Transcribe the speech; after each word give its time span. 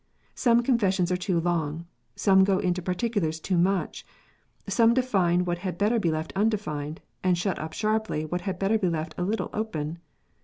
Some 0.33 0.63
Confessions 0.63 1.11
are 1.11 1.15
too 1.15 1.39
long. 1.39 1.85
Some 2.15 2.43
go 2.43 2.57
into 2.57 2.81
particulars 2.81 3.39
too 3.39 3.55
much. 3.55 4.03
Some 4.67 4.95
define 4.95 5.45
what 5.45 5.59
had 5.59 5.77
better 5.77 5.99
be 5.99 6.09
left 6.09 6.33
undefined, 6.35 7.01
and 7.23 7.37
shut 7.37 7.59
up 7.59 7.73
sharply 7.73 8.25
what 8.25 8.41
had 8.41 8.57
better 8.57 8.79
be 8.79 8.89
left 8.89 9.13
a 9.19 9.23
little 9.23 9.51
open. 9.53 9.99